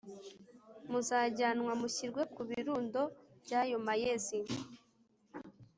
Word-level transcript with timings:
Muzajyanwa 0.89 1.71
mushyirwe 1.81 2.21
ku 2.33 2.41
birundo 2.49 3.01
by 3.43 3.51
ayo 3.61 3.77
mayezi 3.87 4.39